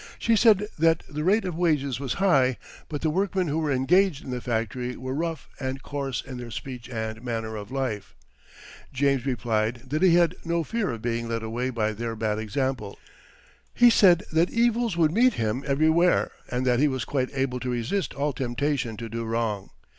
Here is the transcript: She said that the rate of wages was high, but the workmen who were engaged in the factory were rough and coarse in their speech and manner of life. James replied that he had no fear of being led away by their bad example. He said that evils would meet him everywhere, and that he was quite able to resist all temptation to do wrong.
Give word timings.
She 0.17 0.35
said 0.35 0.65
that 0.79 1.03
the 1.07 1.23
rate 1.23 1.45
of 1.45 1.53
wages 1.53 1.99
was 1.99 2.13
high, 2.13 2.57
but 2.89 3.01
the 3.01 3.11
workmen 3.11 3.45
who 3.49 3.59
were 3.59 3.71
engaged 3.71 4.23
in 4.25 4.31
the 4.31 4.41
factory 4.41 4.97
were 4.97 5.13
rough 5.13 5.47
and 5.59 5.83
coarse 5.83 6.23
in 6.25 6.37
their 6.39 6.49
speech 6.49 6.89
and 6.89 7.21
manner 7.23 7.55
of 7.55 7.69
life. 7.69 8.15
James 8.91 9.27
replied 9.27 9.83
that 9.91 10.01
he 10.01 10.15
had 10.15 10.33
no 10.43 10.63
fear 10.63 10.89
of 10.89 11.03
being 11.03 11.29
led 11.29 11.43
away 11.43 11.69
by 11.69 11.91
their 11.93 12.15
bad 12.15 12.39
example. 12.39 12.97
He 13.75 13.91
said 13.91 14.23
that 14.31 14.49
evils 14.49 14.97
would 14.97 15.11
meet 15.11 15.33
him 15.35 15.63
everywhere, 15.67 16.31
and 16.49 16.65
that 16.65 16.79
he 16.79 16.87
was 16.87 17.05
quite 17.05 17.29
able 17.35 17.59
to 17.59 17.69
resist 17.69 18.15
all 18.15 18.33
temptation 18.33 18.97
to 18.97 19.07
do 19.07 19.23
wrong. 19.23 19.69